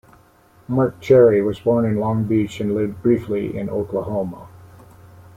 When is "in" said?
1.85-1.97, 3.55-3.69